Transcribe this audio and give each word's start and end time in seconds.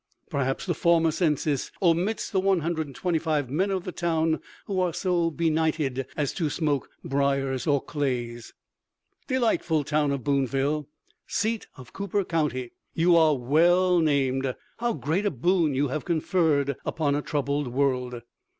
Perhaps 0.31 0.65
the 0.65 0.73
former 0.73 1.11
census 1.11 1.71
omits 1.79 2.31
the 2.31 2.39
125 2.39 3.51
men 3.51 3.69
of 3.69 3.83
the 3.83 3.91
town 3.91 4.39
who 4.65 4.79
are 4.79 4.95
so 4.95 5.29
benighted 5.29 6.07
as 6.17 6.33
to 6.33 6.49
smoke 6.49 6.89
briars 7.03 7.67
or 7.67 7.79
clays. 7.79 8.51
Delightful 9.27 9.83
town 9.83 10.09
of 10.11 10.23
Boonville, 10.23 10.87
seat 11.27 11.67
of 11.77 11.93
Cooper 11.93 12.23
County, 12.25 12.71
you 12.95 13.15
are 13.15 13.37
well 13.37 13.99
named. 13.99 14.55
How 14.77 14.93
great 14.93 15.27
a 15.27 15.29
boon 15.29 15.75
you 15.75 15.89
have 15.89 16.03
conferred 16.03 16.77
upon 16.83 17.13
a 17.13 17.21
troubled 17.21 17.67
world! 17.67 18.23